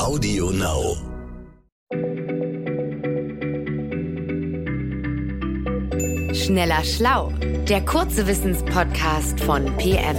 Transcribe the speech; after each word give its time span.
Audio 0.00 0.50
Now. 0.50 0.96
Schneller 6.32 6.82
Schlau, 6.84 7.30
der 7.68 7.84
kurze 7.84 8.26
Wissenspodcast 8.26 9.38
von 9.40 9.66
PM. 9.76 10.16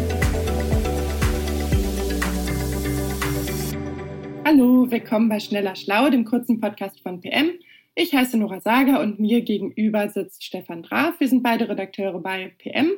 Hallo, 4.45 4.85
willkommen 4.91 5.29
bei 5.29 5.39
Schneller 5.39 5.75
Schlau, 5.75 6.11
dem 6.11 6.25
kurzen 6.25 6.59
Podcast 6.61 7.01
von 7.01 7.19
PM. 7.19 7.49
Ich 7.95 8.13
heiße 8.13 8.37
Nora 8.37 8.59
Sager 8.61 9.01
und 9.01 9.19
mir 9.19 9.41
gegenüber 9.41 10.09
sitzt 10.09 10.43
Stefan 10.43 10.83
Draf. 10.83 11.19
Wir 11.19 11.27
sind 11.27 11.41
beide 11.41 11.67
Redakteure 11.67 12.19
bei 12.19 12.53
PM 12.59 12.91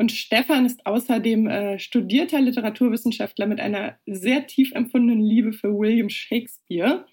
und 0.00 0.12
Stefan 0.12 0.64
ist 0.64 0.86
außerdem 0.86 1.46
äh, 1.46 1.78
studierter 1.78 2.40
Literaturwissenschaftler 2.40 3.46
mit 3.46 3.60
einer 3.60 3.98
sehr 4.06 4.46
tief 4.46 4.72
empfundenen 4.72 5.20
Liebe 5.20 5.52
für 5.52 5.78
William 5.78 6.08
Shakespeare. 6.08 7.04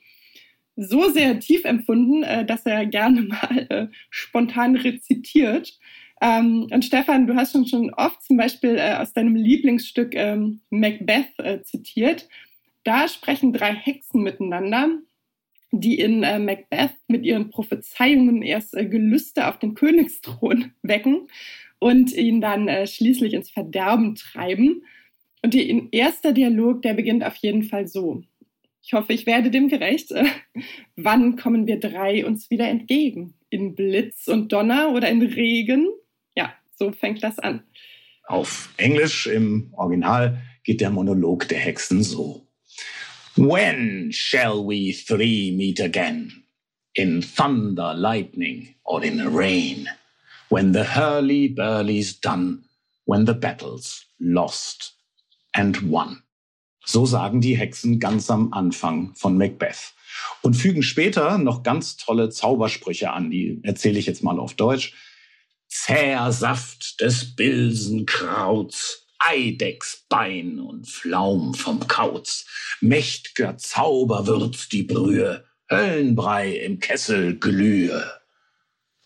So 0.78 1.10
sehr 1.10 1.38
tief 1.42 1.66
empfunden, 1.66 2.24
äh, 2.24 2.46
dass 2.46 2.66
er 2.66 2.86
gerne 2.86 3.22
mal 3.24 3.68
äh, 3.70 3.88
spontan 4.10 4.78
rezitiert. 4.78 5.78
Ähm, 6.22 6.70
und 6.72 6.86
Stefan, 6.86 7.28
du 7.28 7.36
hast 7.36 7.52
schon, 7.52 7.68
schon 7.68 7.94
oft 7.94 8.24
zum 8.24 8.38
Beispiel 8.38 8.78
äh, 8.78 8.94
aus 8.94 9.12
deinem 9.12 9.36
Lieblingsstück 9.36 10.16
ähm, 10.16 10.62
Macbeth 10.70 11.38
äh, 11.40 11.62
zitiert. 11.64 12.30
Da 12.86 13.10
sprechen 13.10 13.52
drei 13.52 13.74
Hexen 13.74 14.24
miteinander, 14.24 14.92
die 15.72 16.00
in 16.00 16.24
äh, 16.24 16.40
Macbeth 16.40 16.96
mit 17.10 17.26
ihren 17.26 17.50
Prophezeiungen 17.50 18.44
erst 18.44 18.72
Gelüste 18.72 19.50
auf 19.50 19.60
den 19.60 19.76
Königsthron 19.76 20.72
wecken 20.84 21.28
und 21.80 22.14
ihn 22.14 22.42
dann 22.42 22.68
äh, 22.68 22.88
schließlich 22.88 23.34
ins 23.34 23.50
Verderben 23.50 24.16
treiben. 24.16 24.84
Und 25.44 25.54
ihr 25.54 25.88
erster 25.92 26.34
Dialog, 26.34 26.82
der 26.82 26.94
beginnt 26.94 27.24
auf 27.24 27.36
jeden 27.38 27.64
Fall 27.64 27.88
so. 27.88 28.24
Ich 28.82 28.94
hoffe, 28.94 29.14
ich 29.14 29.26
werde 29.26 29.52
dem 29.52 29.68
gerecht. 29.68 30.14
Wann 30.96 31.36
kommen 31.36 31.68
wir 31.68 31.80
drei 31.80 32.26
uns 32.26 32.50
wieder 32.50 32.68
entgegen? 32.68 33.34
In 33.50 33.76
Blitz 33.76 34.28
und 34.28 34.52
Donner 34.52 34.94
oder 34.94 35.10
in 35.10 35.22
Regen? 35.22 35.88
Ja, 36.36 36.54
so 36.76 36.92
fängt 36.92 37.22
das 37.24 37.38
an. 37.40 37.64
Auf 38.28 38.74
Englisch 38.78 39.28
im 39.28 39.74
Original 39.74 40.42
geht 40.64 40.82
der 40.82 40.90
Monolog 40.90 41.48
der 41.48 41.60
Hexen 41.60 42.04
so. 42.04 42.46
When 43.36 44.12
shall 44.12 44.66
we 44.66 44.94
three 44.94 45.52
meet 45.52 45.80
again? 45.80 46.44
In 46.94 47.22
thunder, 47.22 47.94
lightning 47.94 48.76
or 48.84 49.04
in 49.04 49.22
rain? 49.22 49.88
When 50.50 50.74
the 50.74 50.84
hurly-burly's 50.84 52.20
done, 52.20 52.64
when 53.06 53.26
the 53.26 53.34
battle's 53.34 54.06
lost 54.20 54.94
and 55.54 55.90
won. 55.90 56.24
So 56.86 57.06
sagen 57.06 57.42
die 57.42 57.58
Hexen 57.58 58.00
ganz 58.00 58.30
am 58.30 58.54
Anfang 58.54 59.14
von 59.16 59.38
Macbeth 59.38 59.94
und 60.42 60.56
fügen 60.56 60.84
später 60.84 61.38
noch 61.38 61.64
ganz 61.64 61.98
tolle 61.98 62.30
Zaubersprüche 62.30 63.12
an, 63.12 63.30
die 63.30 63.60
erzähle 63.64 64.00
ich 64.00 64.06
jetzt 64.06 64.24
mal 64.24 64.40
auf 64.40 64.54
Deutsch. 64.54 64.94
Zäher 65.68 66.32
Saft 66.32 67.02
des 67.02 67.36
Bilsenkrauts, 67.36 69.06
Eidechsbein 69.20 70.60
und 70.60 70.88
Pflaum 70.88 71.54
vom 71.56 71.88
Kauz, 71.88 72.46
mächt'ger 72.80 73.58
Zauberwürz 73.58 74.70
die 74.70 74.84
Brühe, 74.84 75.44
Höllenbrei 75.70 76.56
im 76.56 76.80
Kessel 76.80 77.38
glühe. 77.38 78.10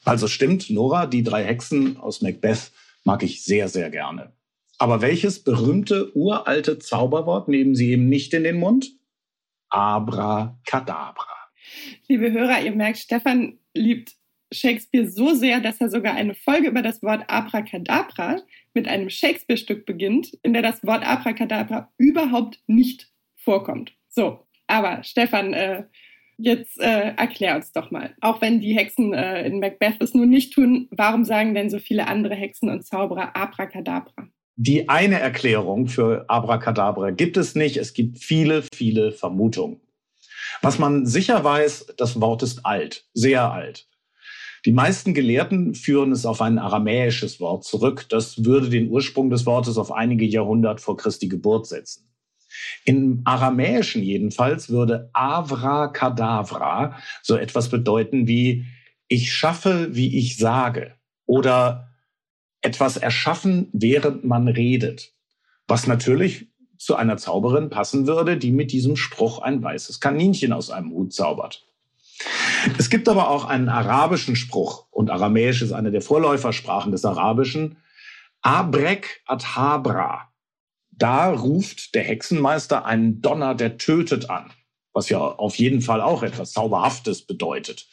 Also 0.04 0.28
stimmt, 0.28 0.70
Nora, 0.70 1.06
die 1.06 1.24
drei 1.24 1.44
Hexen 1.44 1.98
aus 1.98 2.22
Macbeth 2.22 2.72
mag 3.04 3.24
ich 3.24 3.44
sehr, 3.44 3.68
sehr 3.68 3.90
gerne. 3.90 4.34
Aber 4.78 5.02
welches 5.02 5.44
berühmte 5.44 6.16
uralte 6.16 6.80
Zauberwort 6.80 7.48
nehmen 7.48 7.76
Sie 7.76 7.92
eben 7.92 8.10
nicht 8.10 8.34
in 8.34 8.44
den 8.44 8.58
Mund? 8.58 8.92
Abracadabra. 9.70 11.42
Liebe 12.08 12.32
Hörer, 12.32 12.62
ihr 12.64 12.72
merkt, 12.72 12.98
Stefan 12.98 13.60
liebt 13.74 14.14
Shakespeare 14.52 15.08
so 15.08 15.34
sehr, 15.34 15.62
dass 15.62 15.80
er 15.80 15.90
sogar 15.90 16.16
eine 16.16 16.34
Folge 16.34 16.68
über 16.68 16.82
das 16.82 17.02
Wort 17.02 17.24
Abracadabra 17.30 18.42
mit 18.74 18.88
einem 18.88 19.10
Shakespeare-Stück 19.10 19.86
beginnt, 19.86 20.38
in 20.44 20.54
der 20.54 20.62
das 20.62 20.84
Wort 20.84 21.08
Abracadabra 21.08 21.92
überhaupt 21.98 22.60
nicht 22.68 23.10
vorkommt. 23.36 23.94
So, 24.10 24.46
aber 24.68 25.04
Stefan, 25.04 25.54
äh, 25.54 25.84
Jetzt 26.44 26.80
äh, 26.80 27.14
erklär 27.18 27.56
uns 27.56 27.72
doch 27.72 27.92
mal. 27.92 28.16
Auch 28.20 28.42
wenn 28.42 28.60
die 28.60 28.76
Hexen 28.76 29.14
äh, 29.14 29.46
in 29.46 29.60
Macbeth 29.60 30.02
es 30.02 30.16
nun 30.16 30.30
nicht 30.30 30.54
tun, 30.54 30.88
warum 30.90 31.24
sagen 31.24 31.54
denn 31.54 31.70
so 31.70 31.78
viele 31.78 32.08
andere 32.08 32.34
Hexen 32.34 32.70
und 32.70 32.86
Zauberer 32.86 33.36
Abracadabra? 33.36 34.28
Die 34.56 34.90
eine 34.90 35.20
Erklärung 35.20 35.88
für 35.88 36.26
Abracadabra 36.28 37.12
gibt 37.12 37.38
es 37.38 37.54
nicht. 37.54 37.78
Es 37.78 37.94
gibt 37.94 38.20
viele, 38.20 38.64
viele 38.74 39.12
Vermutungen. 39.12 39.82
Was 40.62 40.80
man 40.80 41.06
sicher 41.06 41.44
weiß, 41.44 41.94
das 41.98 42.20
Wort 42.20 42.44
ist 42.44 42.66
alt, 42.66 43.06
sehr 43.14 43.52
alt. 43.52 43.88
Die 44.66 44.74
meisten 44.74 45.14
Gelehrten 45.14 45.74
führen 45.74 46.12
es 46.12 46.26
auf 46.26 46.42
ein 46.42 46.60
aramäisches 46.60 47.40
Wort 47.40 47.64
zurück. 47.64 48.06
Das 48.10 48.46
würde 48.46 48.70
den 48.70 48.90
Ursprung 48.90 49.30
des 49.30 49.46
Wortes 49.46 49.78
auf 49.78 49.92
einige 49.92 50.26
Jahrhundert 50.26 50.82
vor 50.82 50.98
Christi 50.98 51.28
Geburt 51.28 51.66
setzen. 51.66 52.11
Im 52.86 53.22
Aramäischen 53.26 54.04
jedenfalls 54.04 54.70
würde 54.70 55.10
Avra 55.14 55.88
Kadavra 55.88 56.98
so 57.22 57.36
etwas 57.36 57.70
bedeuten 57.70 58.28
wie 58.28 58.66
ich 59.08 59.34
schaffe, 59.34 59.90
wie 59.92 60.18
ich 60.18 60.38
sage 60.38 60.96
oder 61.26 61.90
etwas 62.62 62.98
erschaffen, 62.98 63.70
während 63.74 64.24
man 64.24 64.48
redet. 64.48 65.14
Was 65.68 65.88
natürlich 65.88 66.48
zu 66.78 66.96
einer 66.96 67.18
Zauberin 67.18 67.70
passen 67.70 68.08
würde, 68.08 68.38
die 68.38 68.52
mit 68.52 68.72
diesem 68.72 68.96
Spruch 68.96 69.40
ein 69.42 69.62
weißes 69.62 70.00
Kaninchen 70.00 70.54
aus 70.54 70.72
einem 70.72 70.92
Hut 70.92 71.14
zaubert. 71.14 71.66
Es 72.78 72.90
gibt 72.90 73.10
aber 73.10 73.30
auch 73.30 73.46
einen 73.46 73.70
arabischen 73.70 74.36
Spruch 74.36 74.88
und 74.92 75.10
Aramäisch 75.10 75.62
ist 75.62 75.72
eine 75.72 75.92
der 75.92 76.02
Vorläufersprachen 76.02 76.92
des 76.92 77.06
Arabischen. 77.06 77.78
Abrek 78.42 79.22
adhabra 79.26 80.31
da 81.02 81.32
ruft 81.32 81.96
der 81.96 82.04
Hexenmeister 82.04 82.86
einen 82.86 83.22
Donner, 83.22 83.56
der 83.56 83.78
tötet 83.78 84.30
an, 84.30 84.52
was 84.94 85.10
ja 85.10 85.20
auf 85.20 85.56
jeden 85.56 85.82
Fall 85.82 86.00
auch 86.00 86.22
etwas 86.22 86.52
Zauberhaftes 86.52 87.26
bedeutet. 87.26 87.88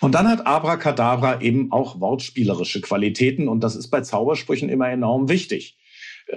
Und 0.00 0.14
dann 0.14 0.28
hat 0.28 0.46
Abracadabra 0.46 1.40
eben 1.40 1.72
auch 1.72 2.00
wortspielerische 2.00 2.80
Qualitäten 2.80 3.48
und 3.48 3.60
das 3.60 3.76
ist 3.76 3.88
bei 3.88 4.00
Zaubersprüchen 4.00 4.68
immer 4.68 4.88
enorm 4.88 5.28
wichtig. 5.28 5.78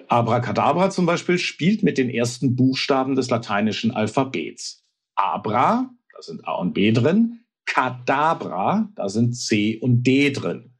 Abracadabra 0.08 0.90
zum 0.90 1.06
Beispiel 1.06 1.38
spielt 1.38 1.84
mit 1.84 1.98
den 1.98 2.10
ersten 2.10 2.56
Buchstaben 2.56 3.16
des 3.16 3.30
lateinischen 3.30 3.92
Alphabets. 3.92 4.84
Abra, 5.16 5.90
da 6.14 6.22
sind 6.22 6.48
A 6.48 6.54
und 6.54 6.74
B 6.74 6.92
drin. 6.92 7.46
Kadabra, 7.66 8.90
da 8.96 9.10
sind 9.10 9.34
C 9.34 9.78
und 9.80 10.04
D 10.04 10.32
drin. 10.32 10.75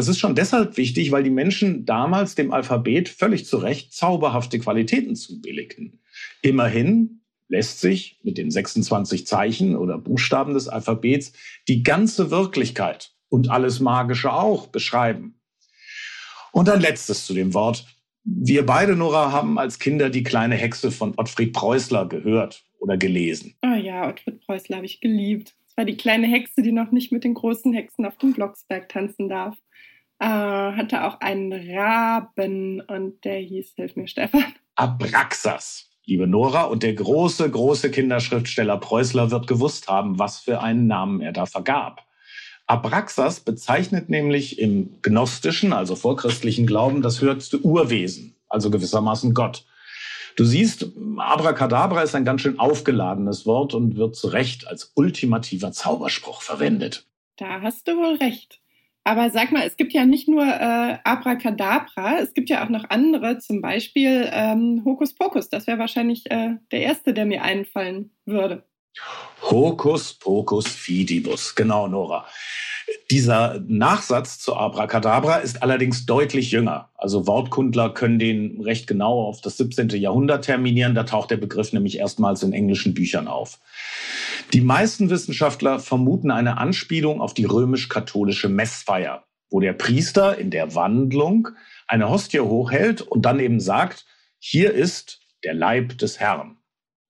Das 0.00 0.08
ist 0.08 0.18
schon 0.18 0.34
deshalb 0.34 0.78
wichtig, 0.78 1.12
weil 1.12 1.22
die 1.22 1.28
Menschen 1.28 1.84
damals 1.84 2.34
dem 2.34 2.54
Alphabet 2.54 3.10
völlig 3.10 3.44
zu 3.44 3.58
Recht 3.58 3.92
zauberhafte 3.92 4.58
Qualitäten 4.58 5.14
zubilligten. 5.14 6.00
Immerhin 6.40 7.20
lässt 7.48 7.80
sich 7.80 8.18
mit 8.22 8.38
den 8.38 8.50
26 8.50 9.26
Zeichen 9.26 9.76
oder 9.76 9.98
Buchstaben 9.98 10.54
des 10.54 10.68
Alphabets 10.68 11.34
die 11.68 11.82
ganze 11.82 12.30
Wirklichkeit 12.30 13.12
und 13.28 13.50
alles 13.50 13.80
Magische 13.80 14.32
auch 14.32 14.68
beschreiben. 14.68 15.34
Und 16.50 16.70
ein 16.70 16.80
letztes 16.80 17.26
zu 17.26 17.34
dem 17.34 17.52
Wort. 17.52 17.84
Wir 18.24 18.64
beide, 18.64 18.96
Nora, 18.96 19.32
haben 19.32 19.58
als 19.58 19.78
Kinder 19.78 20.08
die 20.08 20.22
kleine 20.22 20.54
Hexe 20.54 20.90
von 20.90 21.12
Ottfried 21.18 21.52
Preußler 21.52 22.08
gehört 22.08 22.64
oder 22.78 22.96
gelesen. 22.96 23.54
Oh 23.62 23.76
ja, 23.76 24.08
Ottfried 24.08 24.40
Preußler 24.46 24.76
habe 24.76 24.86
ich 24.86 25.02
geliebt. 25.02 25.54
Es 25.68 25.76
war 25.76 25.84
die 25.84 25.98
kleine 25.98 26.26
Hexe, 26.26 26.62
die 26.62 26.72
noch 26.72 26.90
nicht 26.90 27.12
mit 27.12 27.22
den 27.22 27.34
großen 27.34 27.74
Hexen 27.74 28.06
auf 28.06 28.16
dem 28.16 28.32
Blocksberg 28.32 28.88
tanzen 28.88 29.28
darf 29.28 29.58
äh, 30.20 30.24
hatte 30.24 31.04
auch 31.04 31.20
einen 31.20 31.52
Raben 31.52 32.80
und 32.82 33.24
der 33.24 33.38
hieß, 33.38 33.72
hilf 33.76 33.96
mir 33.96 34.06
Stefan. 34.06 34.44
Abraxas. 34.76 35.88
Liebe 36.04 36.26
Nora, 36.26 36.64
und 36.64 36.82
der 36.82 36.94
große, 36.94 37.50
große 37.50 37.90
Kinderschriftsteller 37.90 38.78
Preußler 38.78 39.30
wird 39.30 39.46
gewusst 39.46 39.88
haben, 39.88 40.18
was 40.18 40.40
für 40.40 40.60
einen 40.60 40.86
Namen 40.86 41.20
er 41.20 41.32
da 41.32 41.46
vergab. 41.46 42.06
Abraxas 42.66 43.40
bezeichnet 43.40 44.08
nämlich 44.08 44.58
im 44.58 45.00
gnostischen, 45.02 45.72
also 45.72 45.96
vorchristlichen 45.96 46.66
Glauben, 46.66 47.02
das 47.02 47.20
höchste 47.20 47.60
Urwesen, 47.60 48.36
also 48.48 48.70
gewissermaßen 48.70 49.34
Gott. 49.34 49.64
Du 50.36 50.44
siehst, 50.44 50.86
Abracadabra 51.16 52.02
ist 52.02 52.14
ein 52.14 52.24
ganz 52.24 52.42
schön 52.42 52.58
aufgeladenes 52.58 53.46
Wort 53.46 53.74
und 53.74 53.96
wird 53.96 54.16
zu 54.16 54.28
Recht 54.28 54.66
als 54.68 54.92
ultimativer 54.94 55.72
Zauberspruch 55.72 56.42
verwendet. 56.42 57.06
Da 57.36 57.60
hast 57.62 57.88
du 57.88 57.96
wohl 57.96 58.16
recht. 58.16 58.60
Aber 59.10 59.28
sag 59.30 59.50
mal, 59.50 59.66
es 59.66 59.76
gibt 59.76 59.92
ja 59.92 60.06
nicht 60.06 60.28
nur 60.28 60.44
äh, 60.44 60.98
Abracadabra, 61.02 62.20
es 62.20 62.32
gibt 62.32 62.48
ja 62.48 62.64
auch 62.64 62.68
noch 62.68 62.84
andere, 62.90 63.38
zum 63.40 63.60
Beispiel 63.60 64.30
ähm, 64.32 64.82
Hokus 64.84 65.16
Pokus. 65.16 65.48
Das 65.48 65.66
wäre 65.66 65.80
wahrscheinlich 65.80 66.30
äh, 66.30 66.50
der 66.70 66.82
erste, 66.82 67.12
der 67.12 67.26
mir 67.26 67.42
einfallen 67.42 68.12
würde. 68.24 68.62
Hokus 69.42 70.14
Pokus 70.14 70.68
Fidibus, 70.68 71.56
genau, 71.56 71.88
Nora. 71.88 72.24
Dieser 73.10 73.60
Nachsatz 73.66 74.38
zu 74.38 74.54
Abracadabra 74.54 75.36
ist 75.36 75.62
allerdings 75.62 76.06
deutlich 76.06 76.50
jünger. 76.50 76.90
Also 76.94 77.26
Wortkundler 77.26 77.90
können 77.90 78.18
den 78.18 78.60
recht 78.60 78.86
genau 78.86 79.22
auf 79.22 79.40
das 79.40 79.56
17. 79.58 79.90
Jahrhundert 79.90 80.44
terminieren. 80.44 80.94
Da 80.94 81.04
taucht 81.04 81.30
der 81.30 81.36
Begriff 81.36 81.72
nämlich 81.72 81.98
erstmals 81.98 82.42
in 82.42 82.52
englischen 82.52 82.94
Büchern 82.94 83.28
auf. 83.28 83.58
Die 84.52 84.60
meisten 84.60 85.10
Wissenschaftler 85.10 85.78
vermuten 85.78 86.30
eine 86.30 86.58
Anspielung 86.58 87.20
auf 87.20 87.34
die 87.34 87.44
römisch-katholische 87.44 88.48
Messfeier, 88.48 89.24
wo 89.50 89.60
der 89.60 89.72
Priester 89.72 90.38
in 90.38 90.50
der 90.50 90.74
Wandlung 90.74 91.48
eine 91.86 92.08
Hostie 92.08 92.40
hochhält 92.40 93.02
und 93.02 93.22
dann 93.22 93.40
eben 93.40 93.60
sagt, 93.60 94.06
hier 94.38 94.72
ist 94.72 95.20
der 95.44 95.54
Leib 95.54 95.98
des 95.98 96.18
Herrn. 96.18 96.56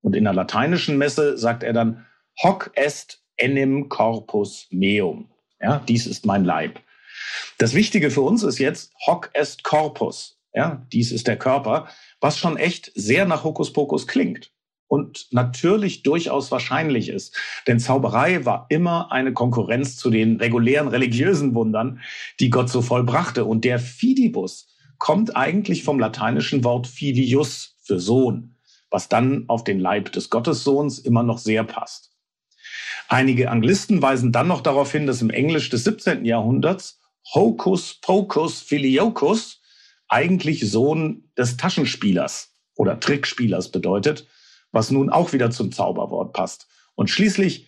Und 0.02 0.16
in 0.16 0.24
der 0.24 0.32
lateinischen 0.32 0.98
Messe 0.98 1.36
sagt 1.38 1.62
er 1.62 1.72
dann, 1.72 2.06
hoc 2.42 2.70
est 2.74 3.22
enim 3.36 3.88
corpus 3.88 4.66
meum. 4.70 5.30
Ja, 5.60 5.82
dies 5.86 6.06
ist 6.06 6.26
mein 6.26 6.44
Leib. 6.44 6.80
Das 7.58 7.74
Wichtige 7.74 8.10
für 8.10 8.22
uns 8.22 8.42
ist 8.42 8.58
jetzt 8.58 8.92
hoc 9.06 9.30
est 9.34 9.62
corpus. 9.64 10.38
Ja, 10.54 10.86
dies 10.92 11.12
ist 11.12 11.26
der 11.26 11.36
Körper, 11.36 11.88
was 12.20 12.38
schon 12.38 12.56
echt 12.56 12.90
sehr 12.94 13.26
nach 13.26 13.44
Hokuspokus 13.44 14.06
klingt 14.06 14.50
und 14.90 15.28
natürlich 15.30 16.02
durchaus 16.02 16.50
wahrscheinlich 16.50 17.08
ist. 17.08 17.36
Denn 17.68 17.78
Zauberei 17.78 18.44
war 18.44 18.66
immer 18.70 19.12
eine 19.12 19.32
Konkurrenz 19.32 19.96
zu 19.96 20.10
den 20.10 20.36
regulären 20.36 20.88
religiösen 20.88 21.54
Wundern, 21.54 22.00
die 22.40 22.50
Gott 22.50 22.68
so 22.68 22.82
vollbrachte. 22.82 23.44
Und 23.44 23.64
der 23.64 23.78
Fidibus 23.78 24.66
kommt 24.98 25.36
eigentlich 25.36 25.84
vom 25.84 26.00
lateinischen 26.00 26.64
Wort 26.64 26.88
filius 26.88 27.76
für 27.82 28.00
Sohn, 28.00 28.56
was 28.90 29.08
dann 29.08 29.44
auf 29.46 29.62
den 29.62 29.78
Leib 29.78 30.10
des 30.10 30.28
Gottessohns 30.28 30.98
immer 30.98 31.22
noch 31.22 31.38
sehr 31.38 31.62
passt. 31.62 32.10
Einige 33.12 33.50
Anglisten 33.50 34.02
weisen 34.02 34.30
dann 34.30 34.46
noch 34.46 34.60
darauf 34.60 34.92
hin, 34.92 35.08
dass 35.08 35.20
im 35.20 35.30
Englisch 35.30 35.68
des 35.68 35.82
17. 35.82 36.24
Jahrhunderts 36.24 37.00
Hocus 37.34 37.94
Pocus 38.00 38.60
Filiokus 38.60 39.60
eigentlich 40.06 40.70
Sohn 40.70 41.28
des 41.36 41.56
Taschenspielers 41.56 42.54
oder 42.76 43.00
Trickspielers 43.00 43.72
bedeutet, 43.72 44.28
was 44.70 44.92
nun 44.92 45.10
auch 45.10 45.32
wieder 45.32 45.50
zum 45.50 45.72
Zauberwort 45.72 46.32
passt. 46.32 46.68
Und 46.94 47.10
schließlich 47.10 47.66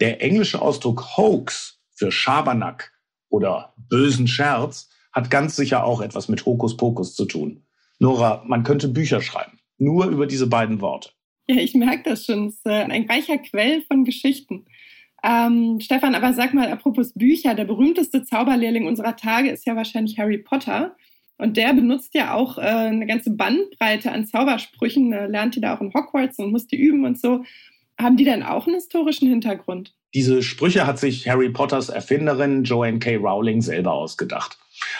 der 0.00 0.20
englische 0.20 0.60
Ausdruck 0.60 1.16
Hoax 1.16 1.80
für 1.94 2.12
Schabernack 2.12 2.92
oder 3.30 3.72
bösen 3.78 4.28
Scherz 4.28 4.90
hat 5.10 5.30
ganz 5.30 5.56
sicher 5.56 5.84
auch 5.84 6.02
etwas 6.02 6.28
mit 6.28 6.44
Hokuspokus 6.44 7.14
zu 7.14 7.24
tun. 7.24 7.64
Nora, 7.98 8.44
man 8.46 8.62
könnte 8.62 8.88
Bücher 8.88 9.22
schreiben, 9.22 9.58
nur 9.78 10.08
über 10.08 10.26
diese 10.26 10.48
beiden 10.48 10.82
Worte. 10.82 11.12
Ja, 11.48 11.56
ich 11.56 11.74
merke 11.74 12.10
das 12.10 12.26
schon. 12.26 12.48
Es 12.48 12.54
ist 12.56 12.66
äh, 12.66 12.84
ein 12.84 13.08
reicher 13.10 13.38
Quell 13.38 13.82
von 13.82 14.04
Geschichten. 14.04 14.66
Ähm, 15.22 15.78
Stefan, 15.80 16.14
aber 16.14 16.32
sag 16.32 16.52
mal, 16.52 16.70
apropos 16.70 17.12
Bücher, 17.12 17.54
der 17.54 17.64
berühmteste 17.64 18.24
Zauberlehrling 18.24 18.86
unserer 18.86 19.16
Tage 19.16 19.50
ist 19.50 19.66
ja 19.66 19.76
wahrscheinlich 19.76 20.18
Harry 20.18 20.38
Potter. 20.38 20.96
Und 21.38 21.56
der 21.56 21.72
benutzt 21.74 22.14
ja 22.14 22.34
auch 22.34 22.58
äh, 22.58 22.62
eine 22.62 23.06
ganze 23.06 23.30
Bandbreite 23.30 24.12
an 24.12 24.26
Zaubersprüchen, 24.26 25.12
äh, 25.12 25.26
lernt 25.26 25.56
die 25.56 25.60
da 25.60 25.76
auch 25.76 25.80
in 25.80 25.92
Hogwarts 25.94 26.38
und 26.38 26.52
muss 26.52 26.66
die 26.66 26.80
üben 26.80 27.04
und 27.04 27.20
so. 27.20 27.44
Haben 28.00 28.16
die 28.16 28.24
denn 28.24 28.42
auch 28.42 28.66
einen 28.66 28.76
historischen 28.76 29.28
Hintergrund? 29.28 29.94
Diese 30.14 30.42
Sprüche 30.42 30.86
hat 30.86 30.98
sich 30.98 31.28
Harry 31.28 31.48
Potters 31.48 31.88
Erfinderin 31.88 32.64
Joanne 32.64 32.98
K. 32.98 33.16
Rowling 33.16 33.62
selber 33.62 33.92
ausgedacht. 33.92 34.58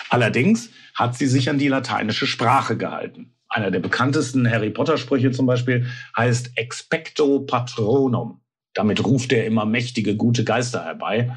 Allerdings 0.09 0.69
hat 0.95 1.15
sie 1.15 1.27
sich 1.27 1.49
an 1.49 1.59
die 1.59 1.67
lateinische 1.67 2.27
Sprache 2.27 2.77
gehalten. 2.77 3.33
Einer 3.47 3.69
der 3.69 3.79
bekanntesten 3.79 4.49
Harry 4.49 4.71
Potter-Sprüche 4.71 5.31
zum 5.31 5.45
Beispiel 5.45 5.85
heißt 6.17 6.53
Expecto 6.55 7.41
Patronum. 7.41 8.39
Damit 8.73 9.03
ruft 9.05 9.31
er 9.31 9.45
immer 9.45 9.65
mächtige, 9.65 10.15
gute 10.15 10.43
Geister 10.43 10.83
herbei. 10.83 11.35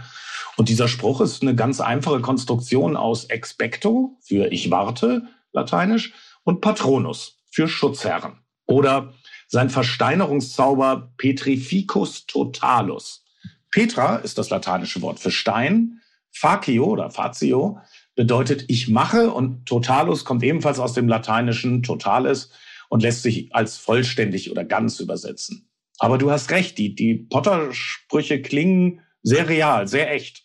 Und 0.57 0.69
dieser 0.69 0.89
Spruch 0.89 1.21
ist 1.21 1.43
eine 1.43 1.55
ganz 1.55 1.81
einfache 1.81 2.21
Konstruktion 2.21 2.97
aus 2.97 3.25
Expecto 3.25 4.17
für 4.21 4.51
ich 4.53 4.71
warte, 4.71 5.29
lateinisch, 5.53 6.13
und 6.45 6.61
Patronus 6.61 7.43
für 7.51 7.69
Schutzherren. 7.69 8.41
Oder 8.67 9.15
sein 9.49 9.71
Versteinerungszauber 9.71 11.13
Petrificus 11.17 12.27
totalus. 12.27 13.25
Petra 13.71 14.17
ist 14.17 14.39
das 14.39 14.51
lateinische 14.51 15.03
Wort 15.03 15.21
für 15.21 15.31
Stein. 15.31 16.01
Facio 16.33 16.85
oder 16.85 17.11
Fatio 17.11 17.79
bedeutet 18.15 18.65
ich 18.69 18.89
mache 18.89 19.31
und 19.31 19.67
totalus 19.67 20.25
kommt 20.25 20.43
ebenfalls 20.43 20.79
aus 20.79 20.95
dem 20.95 21.09
lateinischen 21.09 21.83
totales 21.83 22.51
und 22.89 23.03
lässt 23.03 23.23
sich 23.23 23.55
als 23.55 23.79
vollständig 23.79 24.51
oder 24.51 24.65
ganz 24.65 25.01
übersetzen. 25.01 25.69
Aber 25.99 26.19
du 26.19 26.31
hast 26.31 26.51
recht, 26.51 26.79
die, 26.79 26.95
die 26.95 27.15
Potter-Sprüche 27.15 28.43
klingen 28.43 29.01
sehr 29.23 29.49
real, 29.49 29.89
sehr 29.89 30.13
echt. 30.13 30.45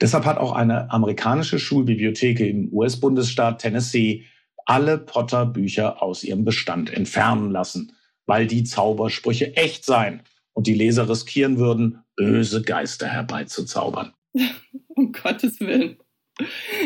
Deshalb 0.00 0.24
hat 0.24 0.38
auch 0.38 0.52
eine 0.52 0.90
amerikanische 0.90 1.58
Schulbibliothek 1.58 2.40
im 2.40 2.72
US-Bundesstaat 2.72 3.60
Tennessee 3.60 4.24
alle 4.64 4.98
Potter-Bücher 4.98 6.02
aus 6.02 6.24
ihrem 6.24 6.44
Bestand 6.44 6.92
entfernen 6.92 7.50
lassen, 7.50 7.92
weil 8.26 8.46
die 8.46 8.64
Zaubersprüche 8.64 9.56
echt 9.56 9.84
seien 9.84 10.22
und 10.52 10.66
die 10.66 10.74
Leser 10.74 11.08
riskieren 11.08 11.58
würden, 11.58 11.98
böse 12.16 12.62
Geister 12.62 13.08
herbeizuzaubern. 13.08 14.12
um 14.88 15.12
Gottes 15.12 15.60
Willen. 15.60 15.98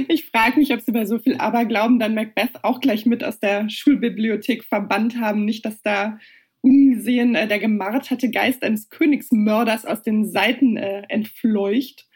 Ich 0.08 0.26
frage 0.30 0.58
mich, 0.58 0.72
ob 0.72 0.80
sie 0.80 0.92
bei 0.92 1.06
so 1.06 1.18
viel 1.18 1.36
Aberglauben 1.36 2.00
dann 2.00 2.14
Macbeth 2.14 2.64
auch 2.64 2.80
gleich 2.80 3.06
mit 3.06 3.22
aus 3.22 3.38
der 3.38 3.68
Schulbibliothek 3.68 4.64
verbannt 4.64 5.20
haben. 5.20 5.44
Nicht, 5.44 5.64
dass 5.64 5.80
da 5.82 6.18
ungesehen 6.64 7.34
äh, 7.34 7.46
der 7.46 7.58
gemarterte 7.58 8.30
Geist 8.30 8.62
eines 8.62 8.88
Königsmörders 8.88 9.84
aus 9.84 10.02
den 10.02 10.24
Seiten 10.24 10.76
äh, 10.76 11.02
entfleucht. 11.08 12.08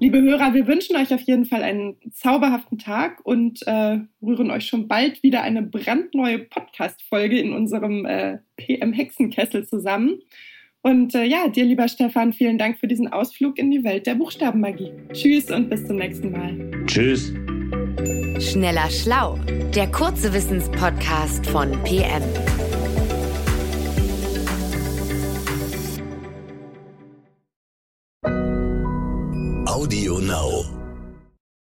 Liebe 0.00 0.20
Hörer, 0.20 0.52
wir 0.52 0.66
wünschen 0.66 0.96
euch 0.96 1.14
auf 1.14 1.22
jeden 1.22 1.46
Fall 1.46 1.62
einen 1.62 1.96
zauberhaften 2.12 2.78
Tag 2.78 3.24
und 3.24 3.66
äh, 3.66 4.00
rühren 4.20 4.50
euch 4.50 4.66
schon 4.66 4.86
bald 4.86 5.22
wieder 5.22 5.42
eine 5.42 5.62
brandneue 5.62 6.40
Podcast-Folge 6.40 7.38
in 7.38 7.52
unserem 7.52 8.04
äh, 8.04 8.38
PM 8.56 8.92
Hexenkessel 8.92 9.66
zusammen. 9.66 10.20
Und 10.82 11.14
äh, 11.14 11.24
ja, 11.24 11.48
dir, 11.48 11.64
lieber 11.64 11.88
Stefan, 11.88 12.32
vielen 12.32 12.58
Dank 12.58 12.78
für 12.78 12.86
diesen 12.86 13.08
Ausflug 13.08 13.58
in 13.58 13.70
die 13.70 13.82
Welt 13.82 14.06
der 14.06 14.14
Buchstabenmagie. 14.14 14.92
Tschüss 15.12 15.50
und 15.50 15.70
bis 15.70 15.86
zum 15.86 15.96
nächsten 15.96 16.32
Mal. 16.32 16.84
Tschüss. 16.86 17.32
Schneller 18.38 18.90
Schlau, 18.90 19.38
der 19.74 19.90
kurze 19.90 20.32
Wissenspodcast 20.32 21.46
von 21.46 21.72
PM. 21.82 22.22